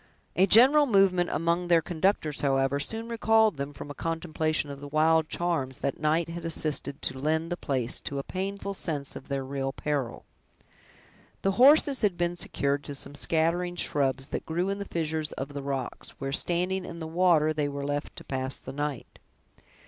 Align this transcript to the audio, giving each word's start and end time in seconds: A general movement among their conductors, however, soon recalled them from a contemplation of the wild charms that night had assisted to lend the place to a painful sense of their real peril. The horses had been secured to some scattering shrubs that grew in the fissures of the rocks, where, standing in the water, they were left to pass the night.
A 0.35 0.47
general 0.47 0.87
movement 0.87 1.29
among 1.29 1.67
their 1.67 1.79
conductors, 1.83 2.41
however, 2.41 2.79
soon 2.79 3.07
recalled 3.07 3.57
them 3.57 3.71
from 3.71 3.91
a 3.91 3.93
contemplation 3.93 4.71
of 4.71 4.81
the 4.81 4.87
wild 4.87 5.29
charms 5.29 5.77
that 5.77 5.99
night 5.99 6.27
had 6.27 6.43
assisted 6.43 7.03
to 7.03 7.19
lend 7.19 7.51
the 7.51 7.55
place 7.55 7.99
to 7.99 8.17
a 8.17 8.23
painful 8.23 8.73
sense 8.73 9.15
of 9.15 9.27
their 9.27 9.45
real 9.45 9.71
peril. 9.71 10.25
The 11.43 11.51
horses 11.51 12.01
had 12.01 12.17
been 12.17 12.35
secured 12.35 12.83
to 12.85 12.95
some 12.95 13.13
scattering 13.13 13.75
shrubs 13.75 14.29
that 14.29 14.43
grew 14.47 14.69
in 14.69 14.79
the 14.79 14.85
fissures 14.85 15.33
of 15.33 15.53
the 15.53 15.61
rocks, 15.61 16.15
where, 16.19 16.31
standing 16.31 16.83
in 16.83 16.99
the 16.99 17.05
water, 17.05 17.53
they 17.53 17.69
were 17.69 17.85
left 17.85 18.15
to 18.15 18.23
pass 18.23 18.57
the 18.57 18.73
night. 18.73 19.19